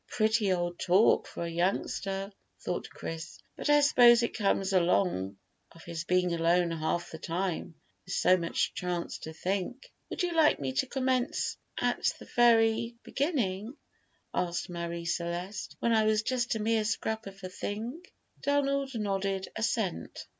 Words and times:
"Pretty 0.07 0.51
old 0.51 0.79
talk 0.79 1.27
for 1.27 1.43
a 1.45 1.51
youngster," 1.51 2.31
thought 2.59 2.89
Chris; 2.89 3.37
"but 3.55 3.69
I 3.69 3.81
suppose 3.81 4.23
it 4.23 4.35
comes 4.35 4.73
along 4.73 5.37
of 5.73 5.83
his 5.83 6.05
being 6.05 6.33
alone 6.33 6.71
half 6.71 7.11
the 7.11 7.19
time, 7.19 7.75
with 8.03 8.15
so 8.15 8.35
much 8.35 8.73
chance 8.73 9.19
to 9.19 9.31
think." 9.31 9.91
"Would 10.09 10.23
you 10.23 10.33
like 10.33 10.59
me 10.59 10.73
to 10.73 10.87
commence 10.87 11.55
at 11.77 12.15
the 12.17 12.25
very 12.35 12.95
beginning," 13.03 13.77
asked 14.33 14.71
Marie 14.71 15.05
Celeste, 15.05 15.75
"when 15.81 15.93
I 15.93 16.05
was 16.05 16.23
just 16.23 16.55
a 16.55 16.59
mere 16.59 16.83
scrap 16.83 17.27
of 17.27 17.39
a 17.43 17.49
thing?" 17.49 18.01
Donald 18.41 18.95
nodded 18.95 19.49
assent. 19.55 20.25